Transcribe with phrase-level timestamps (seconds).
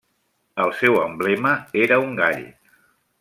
[0.63, 1.51] El seu emblema
[1.85, 2.45] era un gall.